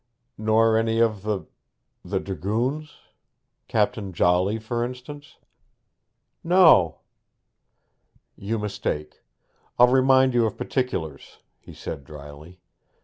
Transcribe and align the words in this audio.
'Nor 0.35 0.79
any 0.79 0.97
of 0.99 1.21
the 1.21 1.45
th 2.09 2.23
Dragoons? 2.23 3.01
Captain 3.67 4.13
Jolly, 4.13 4.57
for 4.57 4.83
instance?' 4.83 5.35
'No.' 6.43 7.01
'You 8.35 8.57
mistake. 8.57 9.21
I'll 9.77 9.89
remind 9.89 10.33
you 10.33 10.47
of 10.47 10.57
particulars,' 10.57 11.37
he 11.59 11.75
said 11.75 12.03
drily. 12.03 12.59